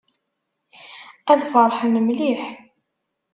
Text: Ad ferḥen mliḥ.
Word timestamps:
Ad 1.31 1.41
ferḥen 1.51 1.95
mliḥ. 2.01 2.41